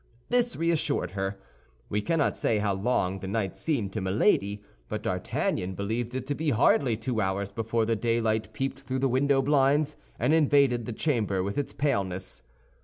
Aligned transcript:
This 0.29 0.55
reassured 0.55 1.11
her. 1.11 1.37
We 1.87 2.01
cannot 2.01 2.35
say 2.35 2.57
how 2.57 2.73
long 2.73 3.19
the 3.19 3.27
night 3.27 3.55
seemed 3.55 3.93
to 3.93 4.01
Milady, 4.01 4.63
but 4.89 5.03
D'Artagnan 5.03 5.75
believed 5.75 6.15
it 6.15 6.25
to 6.25 6.33
be 6.33 6.49
hardly 6.49 6.97
two 6.97 7.21
hours 7.21 7.51
before 7.51 7.85
the 7.85 7.95
daylight 7.95 8.51
peeped 8.51 8.79
through 8.79 8.97
the 8.97 9.07
window 9.07 9.43
blinds, 9.43 9.97
and 10.17 10.33
invaded 10.33 10.85
the 10.87 10.91
chamber 10.91 11.43
with 11.43 11.55
its 11.59 11.71
paleness. 11.71 12.41